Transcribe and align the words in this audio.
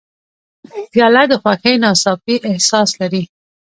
پیاله 0.91 1.23
د 1.31 1.33
خوښۍ 1.41 1.75
ناڅاپي 1.83 2.35
احساس 2.49 2.89
لري. 2.99 3.23